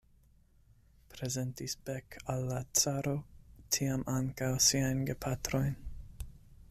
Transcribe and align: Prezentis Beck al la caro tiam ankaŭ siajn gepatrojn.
Prezentis 1.11 1.75
Beck 1.89 2.17
al 2.33 2.47
la 2.53 2.63
caro 2.79 3.13
tiam 3.77 4.09
ankaŭ 4.15 4.51
siajn 4.69 5.05
gepatrojn. 5.11 5.79